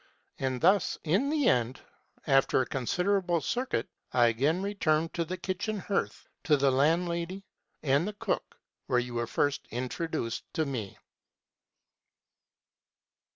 [0.39, 1.79] And thus in the end,
[2.25, 7.43] though after a considerable circuit, I again returned to the kitchen hearth, to the landlady
[7.83, 10.97] and the cook, where you were first introduced to me."